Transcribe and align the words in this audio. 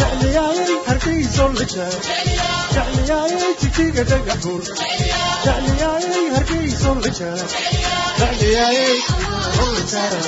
jecliyaaye 0.00 0.76
harkiisoon 0.88 1.54
la 1.60 1.66
jaago 1.74 2.00
jecliyaaye 2.74 3.48
jijiga 3.62 4.04
dhagax 4.10 4.40
buur 4.44 4.62
jecliyaaye 5.46 6.20
harkiisoon 6.36 7.02
la 7.06 7.12
jaago 7.20 7.46
jecliyaaye 8.20 8.88
on 9.64 9.72
la 9.76 9.84
jaara 9.92 10.20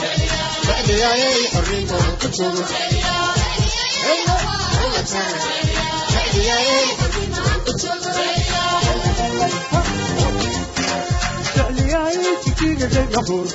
jecliyaaye 0.69 1.31
xorriinkoon 1.55 2.11
ku 2.25 2.29
joogo 2.39 2.65
jecliyaaye 11.55 12.33
jijiga 12.45 12.87
dhagax 12.95 13.25
buur 13.29 13.47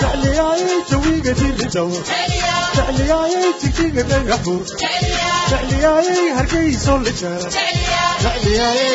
jecliyaaye 0.00 0.76
jawiga 0.90 1.32
dili 1.40 1.66
dawo 1.74 1.98
jecliyaaye 2.76 3.52
jijiga 3.62 4.02
dhagax 4.10 4.40
buur 4.44 4.62
jecliyaaye 5.54 6.16
hargeysoo 6.38 6.98
la 7.06 7.12
jaara 7.20 7.48
jecliyaaye 7.56 8.88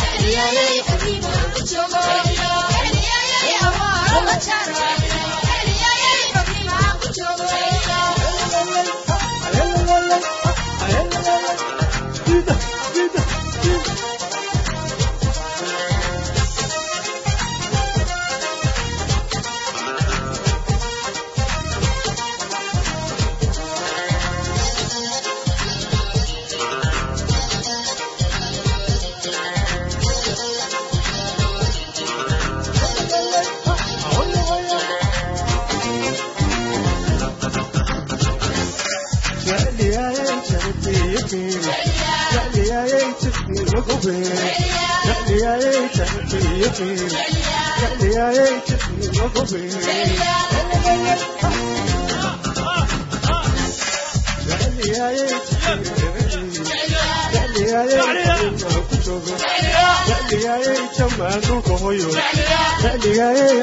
jecliyaaye 0.00 0.66
xabiibo 0.88 1.30
la 1.54 1.62
joogo 1.72 2.02
jecliyaaye 2.84 3.52
awaaro 3.68 4.20
la 4.28 4.36
jaara 4.46 4.74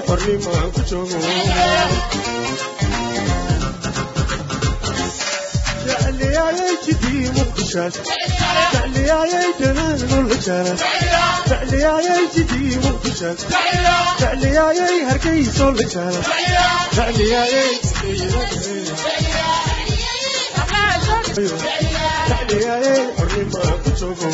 hornimaan 0.08 0.72
ku 0.74 0.81
joogo 0.90 1.18
وجهي 7.16 7.31
مقشاش 7.31 7.94
تعلياي 8.74 9.53
جنان 9.59 9.96
الجنان 10.31 10.78
تعلياي 11.50 12.28
جدي 12.36 12.78
مقشاش 12.80 13.38
تعلياي 14.20 15.03
هركيس 15.06 15.62
الجنان 15.62 16.22
تعلياي 16.96 17.80
تعلياي 22.30 23.08
حرمة 23.18 23.80
تشوفه 23.96 24.30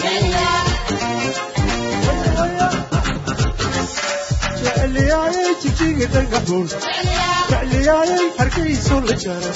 jecliyaaye 4.96 5.44
jijiga 5.64 6.06
dhagaxuun 6.14 6.68
jecliyaaye 7.52 8.18
hargaysu 8.38 8.96
la 9.10 9.16
jaro 9.24 9.52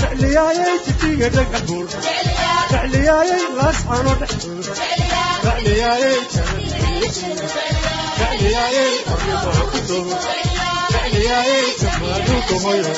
jecliyaaye 0.00 0.70
jijiga 0.86 1.28
dhagaxuun 1.36 1.86
jecliyaaye 2.72 3.36
laasxano 3.58 4.12
dhexdood 4.22 4.66
jecliyaaye 5.44 6.10
jecliyaaye 8.18 8.84
qoryamaa 9.10 9.62
ku 9.72 9.78
doo 9.90 10.18
jecliyaaye 10.94 11.58
jamaalu 11.82 12.36
kuhoyo 12.50 12.92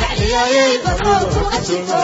jecliyaaye 0.00 0.64
abuumaa 0.94 1.48
ku 1.52 1.56
doo 1.68 2.02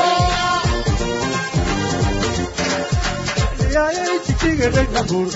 jecliyaaye 3.59 4.07
jijiga 4.29 4.69
dhagaxuun 4.79 5.29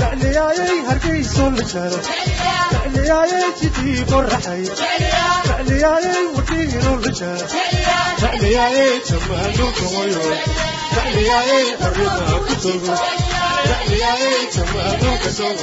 jecliyaaye 0.00 0.68
hargaysu 0.90 1.44
la 1.56 1.64
jaro 1.74 2.00
فعلياي 2.92 3.52
تجيب 3.60 4.08
الرحي 4.08 4.64
فعلياي 5.44 6.26
ودين 6.36 6.80
الرجال 6.80 7.46
فعلياي 8.18 8.98
تمال 8.98 9.54
الغيور 9.60 10.36
فعلياي 10.96 11.74
الرضا 11.80 12.40
كتب 12.48 12.94
فعلياي 13.64 14.46
تمال 14.52 15.18
كسور 15.24 15.56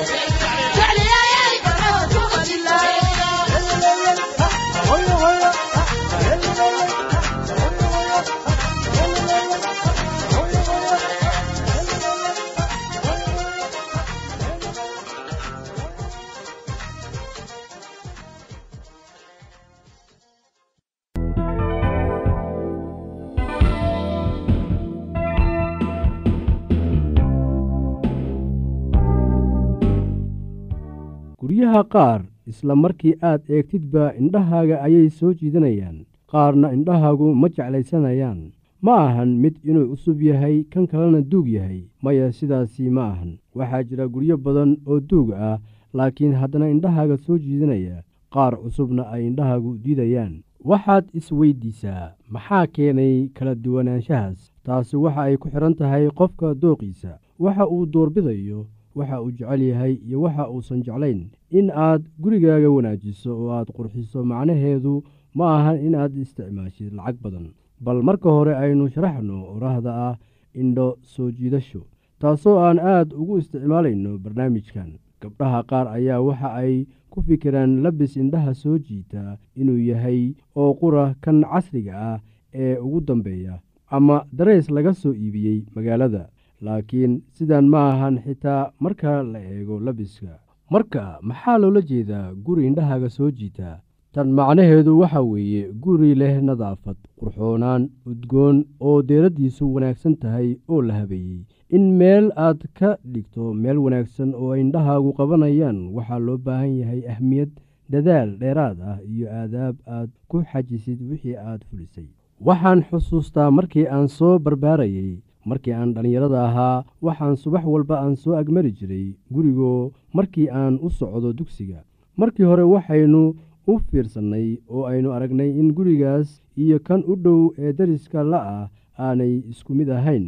qaar 31.93 32.21
isla 32.51 32.75
markii 32.75 33.15
aad 33.29 33.41
eegtidba 33.55 34.13
indhahaaga 34.21 34.81
ayay 34.85 35.09
soo 35.09 35.33
jiidanayaan 35.39 35.97
qaarna 36.31 36.71
indhahaagu 36.77 37.27
ma 37.41 37.47
jeclaysanayaan. 37.55 38.41
Ma 38.85 38.93
ahan 39.07 39.29
mid 39.43 39.55
inuu 39.69 39.87
cusub 39.91 40.21
yahay 40.21 40.63
kan 40.71 40.85
kalena 40.87 41.21
duug 41.31 41.47
yahay. 41.55 41.79
Maya 42.03 42.31
sidaasi 42.31 42.89
ma 42.89 43.03
ahan. 43.13 43.31
Waxaa 43.57 43.83
jira 43.83 44.05
guryo 44.07 44.37
badan 44.37 44.77
oo 44.87 44.99
duug 45.09 45.33
ah 45.33 45.57
laakiin 45.93 46.33
haddana 46.39 46.69
indhahaaga 46.73 47.17
soo 47.17 47.37
jiidanaya 47.37 48.03
qaar 48.33 48.53
cusubna 48.61 49.03
ay 49.13 49.27
indhahaagu 49.27 49.71
diidayaan. 49.83 50.33
Waxaad 50.69 51.05
isweyddiisaa 51.19 52.13
maxaa 52.33 52.67
keenay 52.67 53.27
kala 53.35 53.55
duwanaanshahaas? 53.55 54.39
Taasi 54.63 54.95
waxa 54.97 55.21
ay 55.27 55.35
ku 55.37 55.47
xidhan 55.49 55.75
tahay 55.75 56.07
qofka 56.19 56.53
dooqiisa. 56.61 57.19
Waxa 57.39 57.67
uu 57.67 57.85
duurbidayo 57.93 58.59
waxa 58.99 59.21
uu 59.23 59.31
jecel 59.37 59.61
yahay 59.71 59.93
iyo 60.07 60.21
waxa 60.25 60.49
uusan 60.53 60.83
jeclayn. 60.85 61.21
In 61.57 61.67
aad 61.85 62.01
gurigaaga 62.21 62.69
wanaajiso 62.77 63.31
oo 63.41 63.49
aad 63.57 63.69
qurxiso 63.75 64.19
macnaheedu 64.31 65.03
ma 65.37 65.45
ahan 65.57 65.77
in 65.85 65.95
aad 65.95 66.13
isticmaashid 66.23 66.93
lacag 66.97 67.17
badan 67.23 67.47
bal 67.85 67.99
marka 68.07 68.29
hore 68.37 68.53
aynu 68.63 68.89
sharaxno 68.93 69.37
orahda 69.55 69.91
ah 70.07 70.15
indho 70.61 70.87
soo 71.13 71.29
jiidasho 71.37 71.81
taasoo 72.21 72.57
aan 72.65 72.79
aad 72.93 73.09
ugu 73.21 73.37
isticmaalayno 73.41 74.11
barnaamijkan. 74.23 74.89
Gabdhaha 75.21 75.59
qaar 75.69 75.87
ayaa 75.97 76.21
waxa 76.27 76.49
ay 76.63 76.75
ku 77.11 77.21
fikiraan 77.27 77.71
labis 77.83 78.13
indhaha 78.21 78.53
soo 78.61 78.77
jiita 78.87 79.37
inuu 79.61 79.77
yahay 79.89 80.21
oo 80.55 80.71
qura 80.81 81.03
kan 81.23 81.39
casriga 81.51 81.93
ah 82.11 82.17
ee 82.53 82.75
ugu 82.85 82.99
dambeeya 83.07 83.55
ama 83.95 84.17
dareys 84.37 84.67
laga 84.75 84.93
soo 85.01 85.13
iibiyey 85.13 85.59
magaalada 85.75 86.23
laakiin 86.65 87.13
sidan 87.35 87.65
ma 87.73 87.81
ahan 87.91 88.15
xitaa 88.25 88.71
marka 88.83 89.11
la 89.33 89.39
eego 89.53 89.75
labiska. 89.85 90.33
Marka 90.73 91.03
maxaa 91.29 91.57
loola 91.61 91.81
jeedaa 91.89 92.33
guri 92.45 92.67
indhahaaga 92.69 93.09
soo 93.17 93.31
jiita? 93.31 93.69
Tan 94.13 94.29
macnaheedu 94.37 94.91
waxa 95.01 95.21
weeye 95.31 95.63
guri 95.83 96.11
leh 96.21 96.35
nadaafad 96.47 96.97
qurxoonaan 97.19 97.83
udgoon 98.11 98.57
oo 98.87 98.99
deeraddiisu 99.09 99.73
wanaagsan 99.73 100.15
tahay 100.21 100.49
oo 100.71 100.81
la 100.87 100.93
habeeyey. 100.99 101.41
In 101.75 101.85
meel 101.99 102.25
aad 102.45 102.61
ka 102.79 102.89
dhigto 103.13 103.53
meel 103.63 103.77
wanaagsan 103.85 104.31
oo 104.41 104.53
indhahaagu 104.63 105.13
qabanayaan 105.19 105.79
waxaa 105.95 106.19
loo 106.27 106.37
baahan 106.45 106.73
yahay 106.79 107.01
ahmiyad 107.13 107.51
dadaal 107.91 108.29
dheeraad 108.41 108.77
ah 108.91 108.97
iyo 109.13 109.27
aadaab 109.41 109.75
aad 109.97 110.09
ku 110.29 110.37
xajisid 110.51 110.99
wixii 111.09 111.35
aad 111.49 111.61
fulisay. 111.69 112.07
Waxaan 112.47 112.81
xusuustaa 112.89 113.49
markii 113.57 113.87
aan 113.95 114.07
soo 114.17 114.35
barbaarayey 114.45 115.11
markii 115.49 115.73
aan 115.75 115.93
dhallinyarada 115.93 116.39
ahaa 116.47 116.83
waxaan 117.05 117.35
subax 117.43 117.63
walba 117.73 117.95
aan 118.03 118.15
soo 118.21 118.35
agmari 118.41 118.71
jiray 118.77 119.05
gurigoo 119.33 119.91
markii 120.17 120.49
aan 120.61 120.75
u 120.85 120.89
socdo 120.89 121.29
dugsiga. 121.37 121.79
Markii 122.19 122.43
hore 122.49 122.63
waxaynu 122.73 123.23
u 123.71 123.73
fiirsannay 123.87 124.47
oo 124.73 124.83
aynu 124.91 125.09
aragnay 125.15 125.49
in 125.61 125.69
gurigaas 125.77 126.27
iyo 126.63 126.77
kan 126.87 127.01
u 127.11 127.13
dhow 127.23 127.41
ee 127.63 127.71
dariska 127.77 128.19
la'ah 128.31 128.67
aanay 129.05 129.33
isku 129.51 129.71
mid 129.79 129.89
ahayn. 129.97 130.25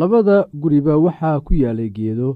Labada 0.00 0.36
guriba 0.62 0.94
waxaa 1.06 1.40
ku 1.46 1.52
yaalay 1.62 1.90
geedo 1.96 2.28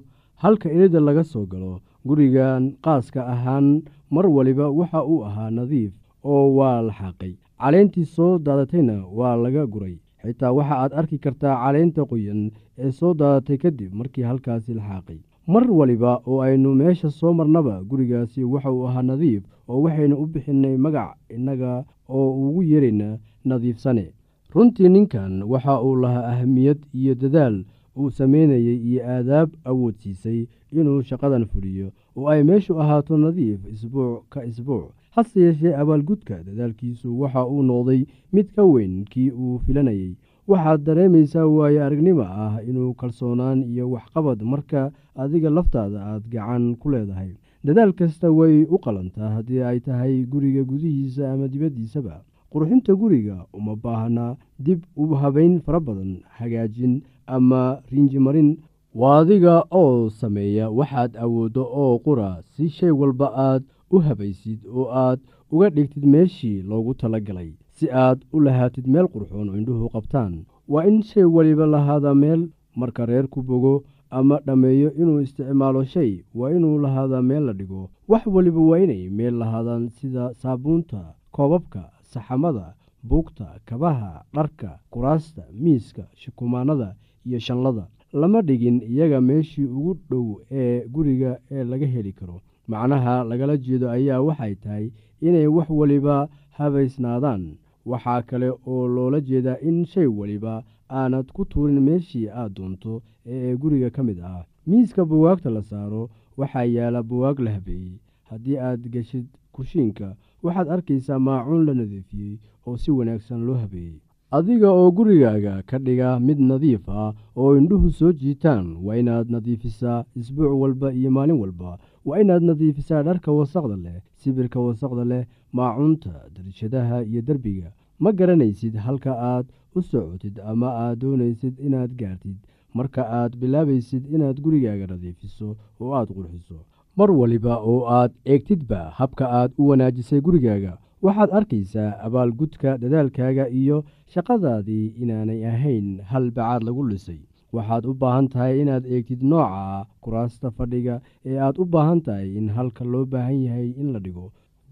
halka 0.43 0.69
elida 0.75 1.01
laga 1.01 1.25
soo 1.33 1.47
galo. 1.53 1.73
Gurigan 2.09 2.63
qaaska 2.85 3.21
ahaan 3.35 3.67
mar 4.15 4.27
waliba 4.37 4.67
waxa 4.79 5.01
uu 5.13 5.25
ahaa 5.29 5.51
nadiif 5.51 5.93
oo 6.25 6.45
waa 6.59 6.79
la 6.87 6.93
xaaqay. 6.99 7.35
Caleentii 7.61 8.05
soo 8.15 8.33
daadatayna 8.47 8.97
waa 9.19 9.37
laga 9.45 9.63
guray 9.73 9.97
xitaa 10.23 10.53
waxa 10.53 10.75
aad 10.83 10.93
arki 11.01 11.19
kartaa 11.19 11.55
caleenta 11.63 12.03
qoyan 12.11 12.51
ee 12.79 12.91
soo 12.91 13.15
daadatay 13.15 13.57
kadib 13.59 13.95
markii 13.95 14.23
halkaasi 14.31 14.75
la 14.75 14.83
xaaqay. 14.83 15.19
Mar 15.47 15.65
waliba 15.71 16.21
oo 16.27 16.41
aynu 16.43 16.75
meesha 16.75 17.11
soo 17.11 17.33
marnaba 17.33 17.83
gurigaasi 17.89 18.45
waxa 18.45 18.71
uu 18.73 18.87
ahaa 18.89 19.03
nadiif 19.03 19.43
oo 19.69 19.83
waxaynu 19.83 20.17
u 20.23 20.27
bixinnay 20.27 20.77
magac 20.77 21.17
innaga 21.35 21.85
oo 22.09 22.29
ugu 22.49 22.63
yeerayna 22.63 23.19
nadiifsane. 23.45 24.13
Runtii 24.55 24.89
ninkan 24.89 25.43
waxa 25.43 25.81
uu 25.83 25.97
lahaa 25.97 26.27
ahamiyad 26.33 26.79
iyo 26.95 27.15
dadaal 27.15 27.65
uu 27.97 28.11
samaynayey 28.11 28.77
iyo 28.89 29.01
aadaab 29.15 29.51
awoodsiisay 29.65 30.47
inuu 30.73 31.03
shaqadan 31.03 31.47
fuliyo 31.47 31.89
oo 32.17 32.29
ay 32.29 32.43
meeshu 32.45 32.81
ahaato 32.81 33.17
nadiif 33.17 33.61
isbuuc 33.73 34.23
ka 34.29 34.45
isbuuc 34.45 34.93
hase 35.19 35.41
yeeshee 35.41 35.75
abaalgudka 35.83 36.37
dadaalkiisu 36.47 37.09
waxa 37.21 37.43
uu 37.53 37.63
noqday 37.71 38.01
mid 38.33 38.47
ka 38.57 38.63
weyn 38.65 38.95
kii 39.13 39.31
uu 39.35 39.59
filanayey 39.67 40.13
waxaad 40.51 40.81
dareemaysaa 40.87 41.47
waayo 41.57 41.81
aragnimo 41.87 42.23
ah 42.45 42.55
inuu 42.69 42.95
kalsoonaan 43.01 43.63
iyo 43.73 43.91
waxqabad 43.95 44.43
marka 44.53 44.81
adiga 45.23 45.51
laftaada 45.51 45.99
aad 46.11 46.23
gacan 46.33 46.65
ku 46.81 46.91
leedahay. 46.93 47.31
Dadaal 47.65 47.93
kasta 47.99 48.31
way 48.39 48.63
u 48.75 48.79
qalantaa 48.85 49.31
haddii 49.37 49.63
ay 49.71 49.79
tahay 49.87 50.15
guriga 50.33 50.63
gudihiisa 50.71 51.33
ama 51.33 51.49
dibaddiisaba. 51.53 52.23
Qurxinta 52.53 52.95
guriga 53.01 53.37
uma 53.53 53.75
baahna 53.77 54.37
dib 54.67 54.81
u 54.97 55.05
habayn 55.23 55.61
fara 55.65 55.81
badan 55.81 56.13
hagaajin 56.39 57.03
ama 57.27 57.81
riinjimarin 57.91 58.51
waa 58.95 59.19
adiga 59.21 59.55
oo 59.81 60.09
sameeya 60.21 60.71
waxaad 60.79 61.13
awooddo 61.25 61.63
oo 61.83 61.99
qura 62.07 62.31
si 62.55 62.69
shay 62.77 62.91
walba 63.01 63.29
aad 63.49 63.63
u 63.91 63.99
habaysid 64.07 64.61
oo 64.77 64.87
aad 65.05 65.21
uga 65.53 65.69
dhigtid 65.71 66.05
meeshii 66.15 66.63
loogu 66.63 66.95
talagalay 66.95 67.51
si 67.77 67.87
aad 67.91 68.19
u 68.33 68.41
lahaatid 68.41 68.87
meel 68.87 69.07
qurxoon 69.13 69.49
oo 69.49 69.57
indhuhu 69.61 69.89
qabtaan. 69.95 70.45
Waa 70.69 70.85
in 70.91 71.03
shay 71.03 71.25
waliba 71.25 71.67
lahaada 71.67 72.15
meel 72.15 72.49
marka 72.77 73.07
reerku 73.07 73.43
bogo 73.43 73.85
ama 74.11 74.37
dhammeeyo 74.47 74.91
inuu 75.01 75.21
isticmaalo 75.21 75.85
shay. 75.85 76.13
Waa 76.35 76.51
inuu 76.51 76.79
lahaadaa 76.85 77.23
meel 77.23 77.43
la 77.49 77.53
dhigo. 77.53 77.91
Wax 78.09 78.27
waliba 78.27 78.61
waa 78.61 78.79
inay 78.79 79.09
meel 79.11 79.35
lahaadaan 79.39 79.89
sida 79.89 80.35
saabuunta 80.35 81.15
koobabka 81.31 81.83
saxamada 82.03 82.75
buugta 83.03 83.47
kabaha 83.65 84.25
dharka 84.35 84.79
kuraasta 84.91 85.43
miiska 85.63 86.05
shukumaanada 86.15 86.95
iyo 87.27 87.39
shanlada. 87.39 87.87
Lama 88.13 88.43
dhigin 88.43 88.83
iyaga 88.83 89.21
meeshii 89.21 89.65
ugu 89.65 89.97
dhow 90.11 90.37
ee 90.51 90.87
guriga 90.89 91.39
ee 91.51 91.65
laga 91.65 91.87
heli 91.87 92.13
karo 92.13 92.41
macnaha 92.69 93.25
lagala 93.31 93.57
jeedo 93.57 93.87
ayaa 93.91 94.21
waxay 94.29 94.55
tahay 94.55 94.87
inay 95.27 95.47
wax 95.47 95.69
waliba 95.71 96.29
habaysnaadaan. 96.59 97.57
Waxaa 97.91 98.23
kale 98.23 98.49
oo 98.67 98.89
loola 98.89 99.21
jeedaa 99.21 99.57
in 99.69 99.85
shay 99.85 100.07
waliba 100.07 100.63
aanad 100.91 101.27
ku 101.33 101.45
tuurin 101.45 101.81
meeshii 101.81 102.29
aad 102.29 102.53
doonto 102.57 103.03
ee 103.27 103.57
guriga 103.57 103.91
ka 103.91 104.03
mid 104.03 104.19
ah. 104.21 104.45
Miiska 104.67 105.05
buwaagta 105.05 105.51
la 105.51 105.63
saaro 105.63 106.11
waxaa 106.37 106.65
yaalla 106.65 107.03
buwaag 107.03 107.39
la 107.41 107.51
habeeyey. 107.57 107.97
Haddii 108.29 108.59
aad 108.59 108.83
geshid 108.93 109.27
kushiinka 109.53 110.09
waxaad 110.43 110.69
arkaysaa 110.75 111.19
maacuun 111.19 111.65
la 111.67 111.75
nadiifiyey 111.75 112.37
oo 112.67 112.77
si 112.77 112.91
wanaagsan 112.91 113.41
loo 113.47 113.55
habeeyey 113.63 113.97
adiga 114.31 114.69
oo 114.73 114.91
gurigaaga 114.93 115.63
ka 115.67 115.79
dhiga 115.79 116.21
mid 116.21 116.39
nadiif 116.51 116.85
ah 116.89 117.15
oo 117.37 117.57
indhuhu 117.59 117.91
soo 117.99 118.13
jiitaan 118.13 118.67
waa 118.85 118.97
inaad 119.01 119.31
nadiifisaa 119.35 120.05
isbuuc 120.21 120.53
walba 120.63 120.93
iyo 120.93 121.11
maalin 121.11 121.41
walba. 121.43 121.79
Waa 122.05 122.21
inaad 122.21 122.43
nadiifisaa 122.51 123.03
dharka 123.03 123.33
wasaqda 123.33 123.77
leh 123.85 123.99
sibirka 124.21 124.61
wasaqda 124.61 125.05
leh 125.13 125.25
maacuunta 125.53 126.13
darishadaha 126.35 127.05
iyo 127.11 127.21
derbiga. 127.23 127.73
Ma 128.03 128.13
garanaysid 128.13 128.75
halka 128.77 129.13
aad 129.33 129.47
u 129.77 129.81
socotid 129.83 130.37
ama 130.51 130.69
aad 130.85 130.99
doonaysid 131.01 131.55
inaad 131.67 131.93
gaartid. 132.01 132.37
Marka 132.75 133.03
aad 133.21 133.33
bilaabaysid 133.41 134.05
inaad 134.15 134.37
gurigaaga 134.45 134.87
nadiifiso 134.93 135.57
oo 135.81 135.95
aad 135.99 136.09
qurxiso 136.17 136.59
mar 136.99 137.11
waliba 137.11 137.55
oo 137.71 137.81
aad 137.99 138.13
eegtidba 138.33 138.81
habka 138.99 139.25
aad 139.39 139.51
u 139.61 139.69
wanaajisay 139.69 140.21
gurigaaga. 140.21 140.77
Waxaad 141.03 141.31
arkaysaa 141.39 141.91
abaalgudka 142.07 142.79
dadaalkaaga 142.83 143.45
iyo 143.61 143.85
shaqadaadii 144.15 144.87
inaanay 145.03 145.41
ahayn 145.53 145.89
hal 146.11 146.27
bacaad 146.37 146.63
lagu 146.69 146.83
dhisay 146.91 147.21
waxaad 147.57 147.85
u 147.91 147.95
baahan 148.03 148.27
tahay 148.33 148.55
inaad 148.63 148.85
eegtid 148.95 149.23
nooca 149.33 149.85
kuraasta 150.05 150.49
fadhiga 150.59 150.95
ee 151.31 151.37
aad 151.47 151.57
u 151.63 151.65
baahan 151.75 152.01
tahay 152.07 152.29
in 152.41 152.49
halka 152.57 152.85
loo 152.93 153.05
baahan 153.13 153.39
yahay 153.47 153.69
in 153.81 153.89
la 153.95 154.01
dhigo. 154.05 154.27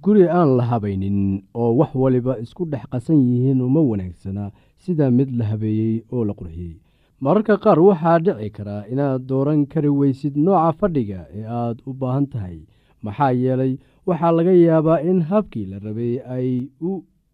Guri 0.05 0.25
aan 0.39 0.51
la 0.59 0.65
habaynin 0.71 1.19
oo 1.61 1.71
wax 1.81 1.93
waliba 2.03 2.33
isku 2.45 2.65
dhex 2.73 2.85
qasan 2.93 3.19
yihiin 3.29 3.61
uma 3.69 3.81
wanaagsana 3.91 4.45
sida 4.85 5.07
mid 5.19 5.31
la 5.39 5.45
habeeyey 5.51 5.95
oo 6.13 6.25
la 6.29 6.35
qurxiyey. 6.41 6.77
Mararka 7.21 7.55
qaar 7.65 7.79
waxaa 7.89 8.19
dhici 8.27 8.51
karaa 8.57 8.83
inaad 8.93 9.23
dooran 9.31 9.61
kari 9.73 9.89
weysid 10.01 10.35
nooca 10.47 10.73
fadhiga 10.81 11.21
ee 11.39 11.45
aad 11.61 11.77
u 11.89 11.93
baahan 12.01 12.27
tahay. 12.33 12.59
Maxaa 13.05 13.33
yeelay 13.43 13.73
waxaa 14.09 14.33
laga 14.39 14.53
yaabaa 14.67 15.01
in 15.11 15.19
habkii 15.31 15.67
la 15.73 15.79
rabay 15.87 16.15
ay 16.37 16.49
u 16.89 16.93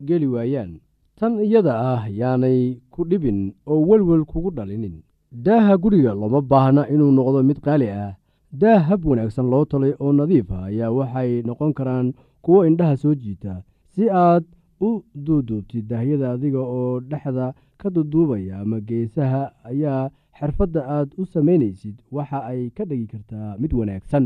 geli 0.09 0.27
waayaan 0.35 0.73
tan 1.19 1.33
iyada 1.47 1.75
ah 1.93 2.03
yaanay 2.21 2.61
ku 2.93 3.01
dhibin 3.11 3.39
oo 3.71 3.81
welwel 3.89 4.25
kugu 4.31 4.51
dhalinin. 4.57 4.97
Daaha 5.33 5.75
guriga 5.83 6.13
looma 6.21 6.41
baahna 6.51 6.83
inuu 6.93 7.13
noqdo 7.17 7.39
mid 7.49 7.59
qaali 7.65 7.89
ah. 7.91 8.13
Daah 8.53 8.81
hab 8.89 9.01
wanaagsan 9.09 9.47
loo 9.53 9.65
talay 9.71 9.93
oo 10.03 10.13
nadiif 10.13 10.51
ah 10.53 10.65
ayaa 10.71 10.91
waxay 10.99 11.31
noqon 11.47 11.73
karaan 11.79 12.07
kuwo 12.45 12.67
indhaha 12.69 12.97
soo 13.03 13.15
jiita. 13.23 13.63
Si 13.95 14.05
aad 14.11 14.45
u 14.81 14.91
duuduubtid 15.25 15.85
daahyada 15.91 16.27
adiga 16.35 16.59
oo 16.77 17.01
dhexda 17.11 17.47
ka 17.81 17.89
duduubaya 17.95 18.61
ama 18.63 18.81
geesaha 18.89 19.43
ayaa 19.71 20.11
xirfadda 20.39 20.81
aad 20.97 21.09
u 21.21 21.25
samaynaysid 21.35 21.97
waxa 22.17 22.39
ay 22.51 22.61
ka 22.77 22.85
dhigi 22.89 23.07
kartaa 23.13 23.57
mid 23.63 23.73
wanaagsan 23.79 24.25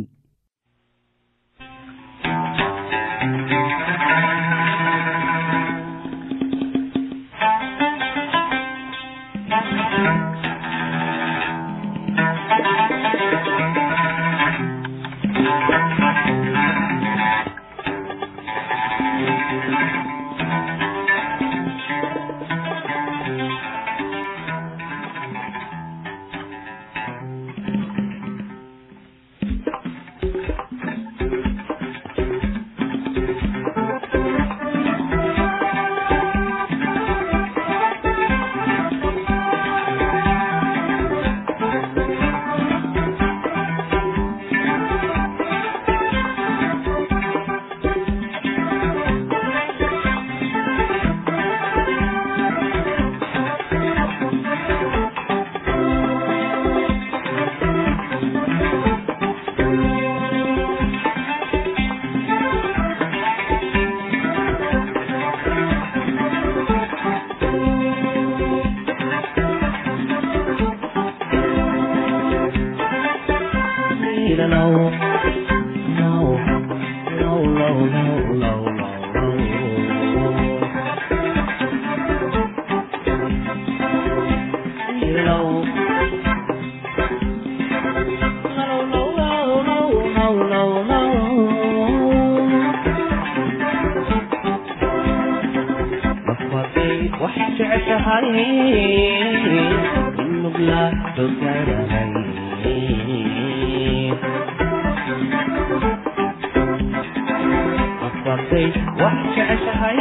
dhintay 108.56 108.72
wax 109.00 109.16
jeceshahay 109.36 110.00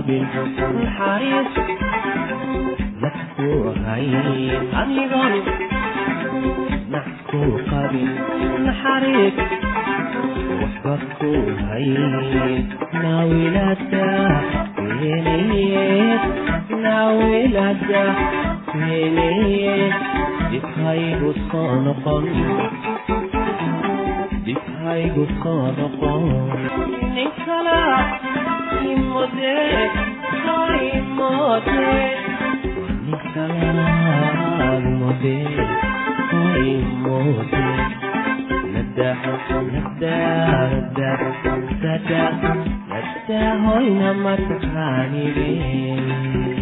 qaabil 0.00 0.24
naxariis 0.80 1.50
naxkuu 3.02 3.72
hay 3.84 4.06
anigon 4.80 5.34
naxkuu 6.94 7.50
qaabil 7.70 8.08
naxariis 8.66 9.36
waxbakuu 10.60 11.42
hay 11.68 11.88
naawilada 13.02 14.06
weenayeed 15.00 16.22
naawilada 16.84 18.04
weenayeed 18.80 19.94
dib 20.52 20.66
haygu 20.80 21.30
soo 21.50 21.70
noqon 21.86 22.24
hoyna 43.64 44.10
mataqaanideen 44.24 46.59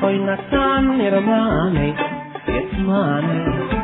koy 0.00 0.16
na 0.26 0.36
taan 0.50 0.84
nirmaanay 0.98 1.90
yasmaanay 2.54 3.83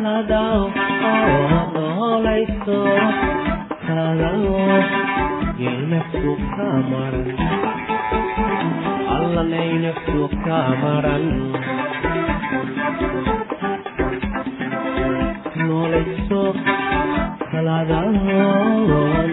noolayso 0.00 0.32
taladaw 0.32 0.60
oo 1.10 1.60
noolayso 1.74 2.78
taladaw 3.86 4.44
inaftu 5.68 6.32
ka 6.56 6.68
maran 6.90 7.28
allanaynafu 9.16 10.20
ka 10.44 10.60
maran 10.82 11.26
noolayso 15.66 16.42
taladaw 17.52 18.08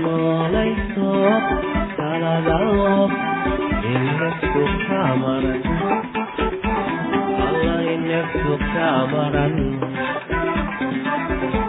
noolayso 0.03 1.11
taladaw 1.97 3.07
inaftu 3.95 4.61
ka 4.87 5.01
maran 5.23 5.61
alla 7.47 7.75
inaftu 11.27 11.67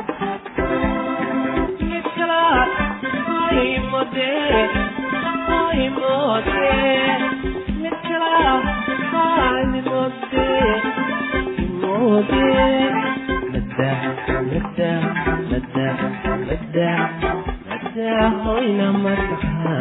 ka 19.62 19.72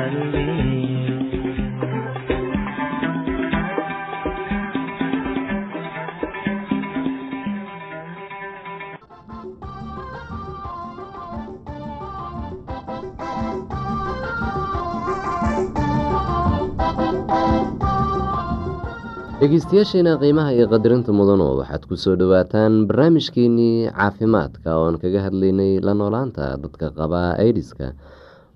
dhegeystayaasheena 19.48 20.20
qiimaha 20.20 20.52
iyo 20.60 20.68
qadarinta 20.68 21.12
mudano 21.16 21.56
waxaad 21.60 21.84
ku 21.88 21.96
soo 21.96 22.16
dhowaataan 22.20 22.84
barnaamijkeenii 22.90 23.88
caafimaadka 23.96 24.76
oo 24.76 24.86
aan 24.92 24.98
kaga 25.00 25.20
hadlaynay 25.24 25.80
la 25.88 25.94
noolaanta 25.96 26.60
dadka 26.64 26.92
qaba 26.92 27.22
aidiska 27.40 27.96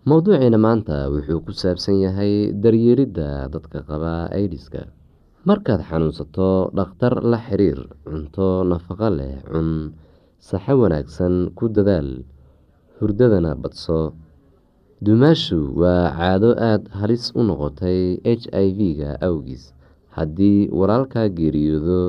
mowduuciina 0.03 0.59
maanta 0.59 1.07
wuxuu 1.13 1.39
ku 1.47 1.51
saabsan 1.55 1.95
yahay 2.03 2.51
daryeeridda 2.63 3.47
dadka 3.53 3.87
qaba 3.87 4.27
aidiska 4.35 4.91
markaad 5.47 5.79
xanuunsato 5.89 6.75
dhakhtar 6.75 7.23
la 7.31 7.39
xiriir 7.47 7.79
cunto 8.03 8.67
nafaqo 8.67 9.07
leh 9.15 9.39
cun 9.47 9.95
saxo 10.43 10.75
wanaagsan 10.75 11.55
ku 11.55 11.71
dadaal 11.71 12.09
hurdadana 12.99 13.55
badso. 13.55 14.11
Dumaashu 15.05 15.71
waa 15.81 16.11
caado 16.19 16.51
aada 16.69 16.91
halis 16.99 17.31
u 17.39 17.41
noqotay 17.47 18.19
h 18.27 18.43
i 18.51 18.67
v-ga 18.77 19.15
awgiis 19.27 19.71
haddii 20.17 20.69
walaalkaa 20.79 21.27
geeriyoodo 21.37 21.99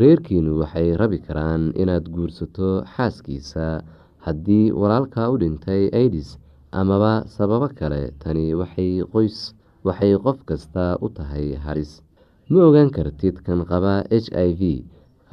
reerkiinu 0.00 0.52
waxay 0.62 0.88
rabi 1.00 1.18
karaan 1.26 1.62
inaad 1.82 2.06
guursato 2.14 2.68
xaaskiisa. 2.94 3.66
Haddii 4.26 4.70
walaalkaa 4.80 5.28
u 5.32 5.38
dhintay 5.42 5.88
aidis 6.00 6.36
amaba 6.80 7.12
sababo 7.36 7.68
kale 7.78 8.02
tani 8.22 8.46
waxay 8.60 8.92
qoys 9.12 9.38
waxay 9.86 10.12
qof 10.24 10.38
kasta 10.48 10.84
u 11.04 11.08
tahay 11.16 11.56
halis. 11.64 11.92
Ma 12.50 12.60
ogaan 12.68 12.90
kartid 12.96 13.36
kan 13.46 13.60
qaba 13.70 13.94
h 14.10 14.28
i 14.46 14.50
v. 14.60 14.62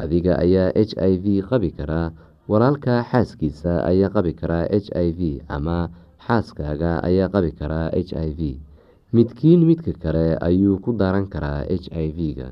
Adiga 0.02 0.34
ayaa 0.44 0.70
h 0.76 0.94
i 1.10 1.14
v 1.24 1.26
qabi 1.50 1.70
karaa 1.78 2.12
walaalkaa 2.52 3.02
xaaskiisa 3.12 3.84
ayaa 3.92 4.10
qabi 4.16 4.32
karaa 4.40 4.66
h 4.72 4.88
i 5.06 5.10
v 5.18 5.22
ama 5.56 5.90
xaaskaaga 6.26 6.92
ayaa 7.08 7.30
qabi 7.34 7.52
karaa 7.60 7.88
h 7.94 8.12
i 8.26 8.30
v 8.38 8.42
midkiin 9.14 9.64
midka 9.66 9.94
kale 10.04 10.36
ayuu 10.48 10.78
ku 10.84 10.92
daran 10.94 11.28
karaa 11.34 11.64
h 11.68 11.88
i 11.92 12.08
v-ga. 12.18 12.52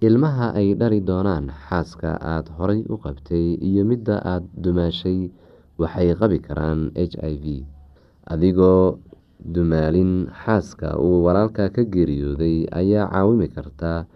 Ilmaha 0.00 0.54
ay 0.54 0.74
dhali 0.78 1.00
doonaan 1.02 1.50
xaaska 1.68 2.10
aada 2.22 2.50
horay 2.58 2.80
u 2.92 2.96
qabtay 3.04 3.58
iyo 3.68 3.82
midda 3.90 4.16
aada 4.22 4.46
dumaashay 4.54 5.30
waxay 5.80 6.14
qabi 6.20 6.38
karaan 6.46 6.80
h 6.94 7.14
i 7.18 7.34
v. 7.42 7.44
Adigoo 8.32 8.98
dumaalin 9.54 10.28
xaaska 10.44 10.94
uu 11.00 11.24
walaalka 11.26 11.70
ka 11.74 11.82
geeriyooday 11.94 12.68
ayaa 12.80 13.08
caawimi 13.10 13.48
kartaa 13.56 14.06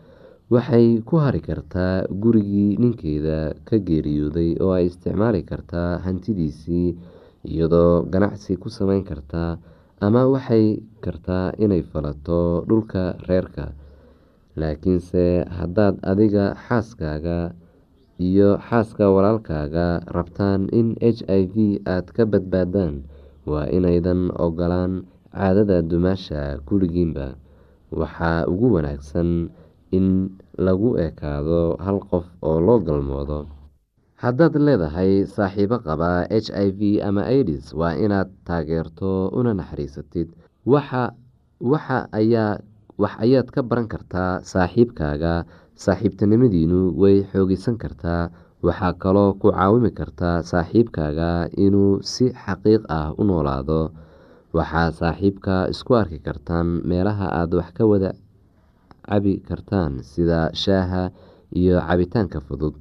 waxay 0.53 1.01
ku 1.09 1.17
hari 1.25 1.41
kartaa 1.41 2.05
gurigii 2.23 2.77
ninkeeda 2.83 3.57
ka 3.67 3.77
geeriyooday 3.89 4.51
oo 4.63 4.71
ay 4.77 4.87
isticmaali 4.91 5.43
kartaa 5.51 5.99
hantidiisii 6.05 6.95
iyadoo 7.49 8.05
ganacsi 8.13 8.55
ku 8.63 8.69
sameyn 8.71 9.03
kartaa 9.11 9.59
ama 10.07 10.23
waxay 10.35 10.67
kartaa 11.05 11.47
inay 11.65 11.83
falato 11.91 12.41
dhulka 12.69 13.05
reerka. 13.29 13.67
Laakiinse 14.61 15.25
haddaad 15.59 15.95
adiga 16.11 16.45
xaaskaaga 16.67 17.39
iyo 18.29 18.51
xaaska 18.69 19.05
walaalkaaga 19.15 19.87
rabtaan 20.17 20.69
in 20.79 20.89
h 21.01 21.21
i 21.39 21.43
v 21.53 21.55
aad 21.95 22.07
ka 22.17 22.23
badbaadaan 22.33 22.95
waa 23.51 23.67
inaydan 23.77 24.29
ogolaan 24.47 24.93
caadada 25.33 25.79
dumaasha 25.91 26.61
kulligiinba 26.69 27.27
waxaa 28.01 28.45
ugu 28.53 28.67
wanaagsan 28.77 29.49
in 29.97 30.07
lagu 30.67 30.91
ekaado 31.07 31.61
hal 31.85 31.99
qof 32.11 32.27
oo 32.49 32.59
loo 32.67 32.79
galmoodo 32.87 33.39
haddaad 34.23 34.55
leedahay 34.67 35.13
saaxiibo 35.35 35.77
qaba 35.87 36.11
h 36.31 36.49
i 36.67 36.69
v 36.79 36.81
ama 37.09 37.23
aidis 37.35 37.67
waa 37.81 37.95
inaad 38.05 38.29
taageerto 38.49 39.11
una 39.39 39.53
naxariisatid. 39.61 40.29
Wax 43.03 43.13
ayaad 43.25 43.49
ka 43.55 43.61
baran 43.69 43.89
kartaa 43.93 44.33
saaxiibkaaga. 44.53 45.35
Saaxiibtinimadiinu 45.85 46.81
way 47.03 47.17
xoogeysan 47.33 47.77
kartaa. 47.83 48.31
Waxaa 48.67 48.93
kaloo 49.03 49.31
ku 49.41 49.49
caawimi 49.51 49.91
kartaa 49.99 50.37
saaxiibkaaga 50.51 51.31
inuu 51.65 51.93
si 52.13 52.25
xaqiiq 52.45 52.83
ah 52.99 53.09
u 53.21 53.23
noolaado. 53.29 53.81
Waxaa 54.57 54.89
saaxiibka 55.01 55.55
isku 55.73 55.93
arki 56.01 56.19
kartaan 56.27 56.67
meelaha 56.89 57.27
aada 57.39 57.55
wax 57.59 57.69
ka 57.77 57.85
wada 57.91 58.11
cabi 59.09 59.35
kartaan 59.49 59.93
sida 60.11 60.41
shaaha 60.63 61.11
iyo 61.61 61.77
cabitaanka 61.89 62.39
fudud 62.47 62.77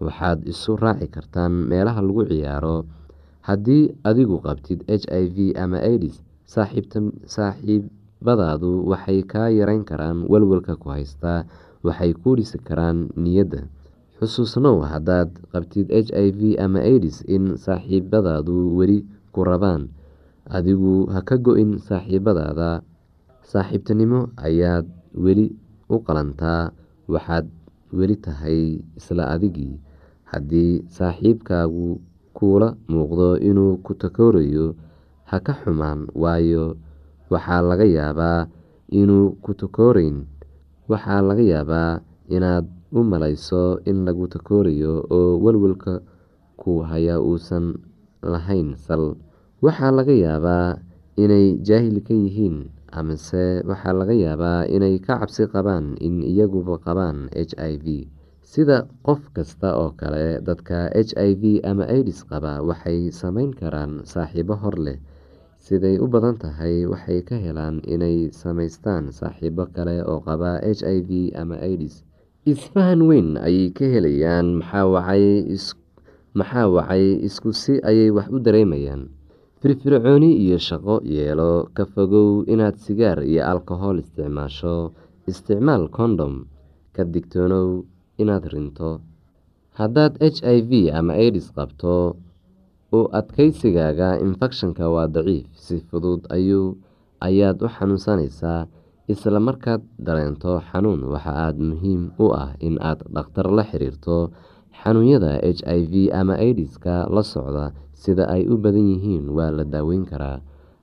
waxaad 0.00 0.42
isu 0.48 0.76
raaci 0.80 1.06
kartaan 1.10 1.52
meelaha 1.70 2.00
lagu 2.02 2.22
ciyaaro. 2.26 2.84
Haddii 3.44 3.92
adigu 4.08 4.40
qabtid 4.40 4.82
h 4.88 5.04
i 5.12 5.24
v 5.28 5.52
ama 5.54 5.78
aidis 5.84 6.16
saaxiibadaadu 7.34 8.70
waxay 8.90 9.20
kaa 9.22 9.48
yareyn 9.52 9.84
karaan 9.84 10.24
walwalka 10.30 10.74
ku 10.80 10.88
haystaa 10.94 11.44
waxay 11.84 12.12
ku 12.16 12.34
dhisi 12.38 12.58
karaan 12.64 13.12
niyadda. 13.16 13.68
Xusuusnow 14.18 14.80
haddaad 14.88 15.30
qabtid 15.52 15.92
h 15.92 16.08
i 16.16 16.28
v 16.32 16.40
ama 16.64 16.80
aidis 16.80 17.20
in 17.28 17.56
saaxiibadaadu 17.60 18.76
weli 18.78 19.04
ku 19.34 19.44
rabaan. 19.44 19.92
Adigu 20.48 21.08
ha 21.12 21.20
ka 21.24 21.36
go-in 21.36 21.76
saaxiibadaada. 21.80 22.80
Saaxiibtinimo 23.44 24.32
ayaad 24.40 24.86
weli 25.12 25.52
u 25.92 26.00
qalantaa. 26.00 26.72
Waxaad 27.12 27.44
weli 27.92 28.16
tahay 28.16 28.80
isla 28.98 29.28
adigii. 29.34 29.76
Haddii 30.30 30.82
saaxiibkaagu 30.96 32.00
kuula 32.34 32.74
muuqdo 32.90 33.38
inuu 33.38 33.76
ku 33.84 33.92
takoorayo 33.94 34.74
ha 35.30 35.38
ka 35.40 35.52
xumaan 35.60 36.08
waayo 36.22 36.76
waxaa 37.30 37.62
laga 37.62 37.86
yaabaa 37.86 38.46
inuu 39.00 39.36
ku 39.44 39.54
takooreyn 39.54 40.26
waxaa 40.90 41.22
laga 41.22 41.44
yaabaa 41.52 42.00
inaad 42.28 42.66
u 42.92 43.00
malayso 43.06 43.78
in 43.90 44.02
lagu 44.06 44.26
takoorayo 44.34 45.06
oo 45.10 45.38
walwalka 45.44 46.02
ku 46.60 46.82
haya 46.82 47.20
uusan 47.22 47.78
lahayn 48.22 48.74
sal. 48.76 49.14
Waxaa 49.62 49.90
laga 49.94 50.12
yaabaa 50.12 50.78
inay 51.16 51.54
jaahil 51.62 52.02
ka 52.02 52.14
yihiin 52.14 52.73
amase 53.00 53.44
waxaa 53.68 53.94
laga 53.98 54.14
yaabaa 54.24 54.66
inay 54.70 54.96
ka 55.06 55.18
cabsi 55.20 55.44
qabaan 55.52 55.86
in 56.06 56.22
iyaguba 56.22 56.78
qabaan 56.86 57.18
h 57.34 57.52
i 57.58 57.74
v. 57.84 57.86
Sida 58.44 58.86
qof 59.06 59.20
kasta 59.34 59.74
oo 59.80 59.90
kale 60.00 60.38
dadka 60.46 60.88
h 60.94 61.10
i 61.18 61.30
v 61.40 61.42
ama 61.70 61.84
aidis 61.90 62.20
qaba 62.30 62.62
waxay 62.68 63.10
sameyn 63.20 63.50
karaan 63.60 63.92
saaxiibo 64.06 64.54
hor 64.62 64.76
leh. 64.86 64.98
Siday 65.64 65.96
u 65.96 66.06
badan 66.12 66.36
tahay 66.36 66.84
waxay 66.84 67.24
ka 67.28 67.36
helaan 67.40 67.80
inay 67.88 68.28
samaystaan 68.30 69.08
saaxiibo 69.18 69.64
kale 69.74 70.04
oo 70.04 70.20
qaba 70.20 70.60
h 70.62 70.80
i 70.84 70.98
v 71.08 71.10
ama 71.40 71.56
aidis 71.66 72.04
isfahan 72.44 73.00
weyn 73.08 73.40
ayay 73.40 73.72
ka 73.72 73.88
helayaan 73.88 74.60
maxaa 74.60 74.84
wacay 76.68 77.04
isku 77.24 77.50
si 77.54 77.80
ayay 77.80 78.10
wax 78.12 78.28
u 78.28 78.38
dareemayaan 78.44 79.08
firfircooni 79.64 80.28
iyo 80.44 80.58
shaqo 80.60 81.00
yeelo 81.08 81.72
ka 81.72 81.88
fogow 81.88 82.44
inaad 82.52 82.76
sigaar 82.84 83.24
iyo 83.24 83.40
alkohol 83.52 83.96
isticmaasho. 84.04 84.92
Isticmaal 85.24 85.88
kondhom 85.88 86.34
ka 86.92 87.02
digtoonow 87.08 87.68
inaad 88.20 88.44
rinto. 88.52 89.00
Haddaad 89.80 90.20
h 90.20 90.44
i 90.44 90.60
v 90.68 90.92
ama 90.92 91.16
aids 91.16 91.48
qabto 91.56 92.20
u 92.92 93.00
adkeysigaaga 93.18 94.20
infekshanka 94.20 94.84
waa 94.84 95.08
daciif 95.08 95.48
si 95.56 95.80
fudud 95.88 96.20
ayaad 97.24 97.56
u 97.64 97.66
xanuunsanaysaa. 97.76 98.68
Isla 99.08 99.40
markaad 99.40 99.80
dareento 99.96 100.60
xanuun 100.68 101.08
waxa 101.12 101.32
aad 101.48 101.56
muhiim 101.56 102.12
u 102.20 102.26
ah 102.36 102.52
in 102.60 102.76
aad 102.84 103.00
dhakhtar 103.14 103.48
la 103.56 103.64
xiriirto. 103.64 104.28
Xanuunyada 104.80 105.40
h 105.40 105.60
i 105.64 105.80
v 105.88 105.94
ama 106.20 106.36
aidiska 106.36 107.08
la 107.08 107.22
socda 107.32 107.72
sida 108.02 108.24
ay 108.34 108.42
u 108.52 108.54
badan 108.64 108.86
yihiin 108.92 109.24
waa 109.36 109.50
la 109.56 109.64
daaweyn 109.64 110.04
karaa. 110.10 110.38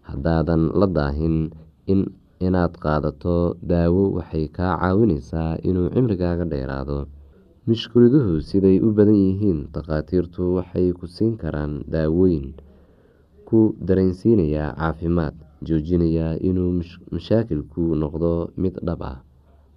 Haddaadan 0.07 0.63
la 0.79 0.87
daahin 0.97 1.51
inaad 2.41 2.73
qaadato 2.83 3.35
daawo 3.71 4.03
waxay 4.17 4.45
kaa 4.57 4.73
caawineysaa 4.81 5.61
inuu 5.67 5.87
cimrigaaga 5.93 6.45
dheeraado. 6.51 6.99
Mushkiladuhu 7.67 8.41
siday 8.49 8.77
u 8.81 8.89
badan 8.97 9.15
yihiin 9.25 9.59
takhaatiirtu 9.75 10.57
waxay 10.57 10.89
ku 10.97 11.05
siin 11.15 11.37
karaan 11.41 11.85
daawooyin 11.93 12.57
ku 13.47 13.59
dareensiinaya 13.87 14.73
caafimaad 14.79 15.35
joojinaya 15.67 16.27
inuu 16.49 16.81
mashaakilku 17.13 17.93
noqdo 18.01 18.49
mid 18.57 18.75
dhab 18.81 19.01
ah. 19.11 19.17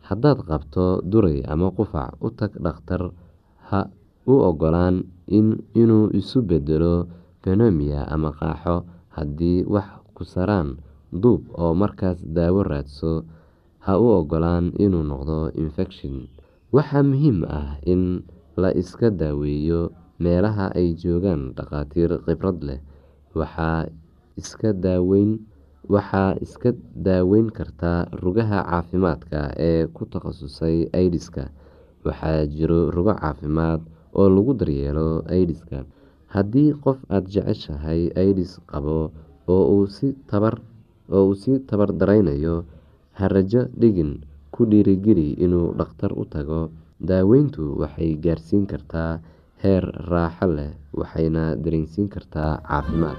Haddaad 0.09 0.39
qabto 0.49 1.05
duray 1.05 1.45
ama 1.53 1.69
qufac 1.77 2.17
u 2.25 2.29
tag 2.39 2.53
dhakhtar 2.65 3.13
ha 3.69 3.81
u 4.25 4.35
ogolaan 4.49 5.05
inuu 5.81 6.09
isu 6.17 6.39
bedelo 6.49 7.09
benomiya 7.45 8.01
ama 8.15 8.31
qaaxo 8.41 8.77
haddii 9.17 9.65
wax 9.75 9.89
ku 10.17 10.23
saraan 10.25 10.69
duub 11.23 11.43
oo 11.63 11.73
markaas 11.83 12.19
daawo 12.37 12.63
raadso 12.65 13.13
ha 13.85 13.93
u 14.01 14.07
ogolaan 14.19 14.73
inuu 14.85 15.05
noqdo 15.11 15.39
infekshin 15.63 16.17
waxaa 16.75 17.03
muhiim 17.11 17.39
ah 17.59 17.77
in 17.93 18.03
la 18.57 18.71
iska 18.81 19.11
daaweeyo 19.21 19.81
meelaha 20.25 20.67
ay 20.79 20.89
joogaan 21.03 21.43
dhakhaatiir 21.57 22.11
khibrad 22.25 22.59
leh. 22.69 22.81
Waxaa 23.35 23.87
iska 26.43 26.71
daaweyn 27.05 27.49
kartaa 27.57 28.01
rugaha 28.23 28.59
caafimaadka 28.71 29.41
ee 29.59 29.87
ku 29.95 30.03
takhasusay 30.13 30.77
aidiska 30.99 31.51
waxaa 32.07 32.47
jiro 32.55 32.91
rugo 32.95 33.15
caafimaad 33.15 33.81
oo 34.15 34.29
lagu 34.35 34.53
daryeelo 34.55 35.23
aidiska 35.35 35.85
haddii 36.35 36.71
qof 36.85 36.99
aada 37.15 37.29
jeceshahay 37.35 38.01
aidis 38.23 38.53
qabo 38.71 38.97
oo 39.55 39.65
uu 39.77 41.35
si 41.43 41.53
tabar 41.71 41.91
dareynayo 42.01 42.57
ha 43.19 43.25
rajo 43.35 43.63
dhigin 43.81 44.13
ku 44.55 44.61
dhiirigeli 44.71 45.29
inuu 45.45 45.69
dhakhtar 45.79 46.13
u 46.21 46.25
tago. 46.35 46.61
Daaweyntu 47.09 47.63
waxay 47.83 48.11
gaarsiin 48.25 48.65
kartaa 48.71 49.13
heer 49.63 49.85
raaxo 50.11 50.47
leh 50.57 50.73
waxayna 51.01 51.43
dareensiin 51.65 52.09
kartaa 52.15 52.51
caafimaad 52.69 53.19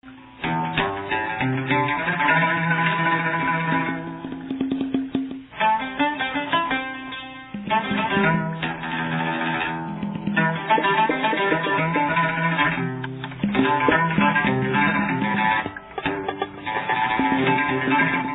Thank 17.79 18.25
you. 18.25 18.30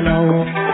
لو 0.00 0.65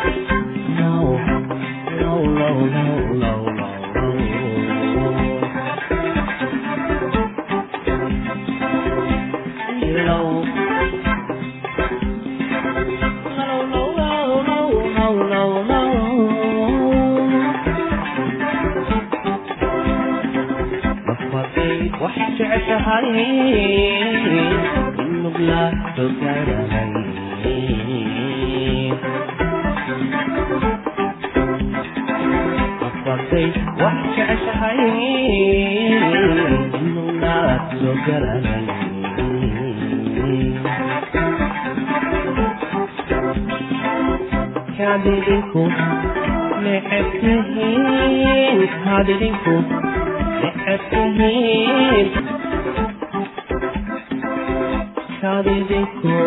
qalbigu 55.47 56.19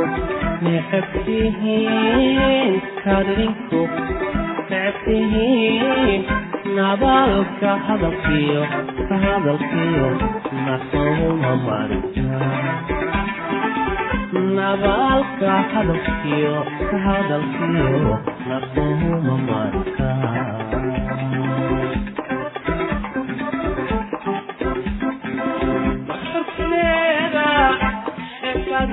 necabtihiin 0.65 2.71
kadrinku 3.04 3.82
necabtihiin 4.69 6.21
nabaalka 6.78 7.71
hadalkiyo 7.88 8.63
ka 9.10 9.15
hadalkiyo 9.23 10.08
nasouma 10.67 11.51
marja 11.65 12.39
nabaalka 14.60 15.51
hadalkiyo 15.73 16.56
ka 16.91 16.97
hadalkiyo 17.08 18.13
nasouma 18.49 19.36
marka 19.49 20.10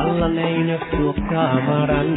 allanayna 0.00 0.76
fog 0.90 1.16
ka 1.30 1.44
maran 1.66 2.10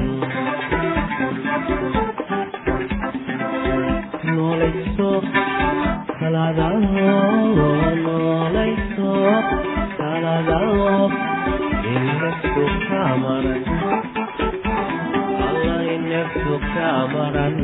noolayso 4.35 5.09
noolayso 8.03 9.11
kaladaob 9.97 11.11
ina 11.93 12.29
fog 12.51 12.73
ka 12.89 13.03
maran 13.23 13.63
allayna 15.47 16.21
fog 16.41 16.63
ka 16.75 16.89
maran 17.15 17.57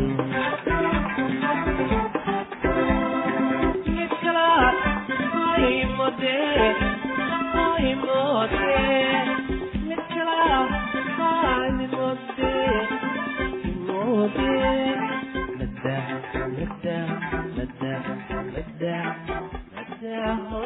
Yeah 6.22 6.99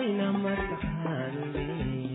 ina 0.09 0.27
mataqaanmi 0.43 2.12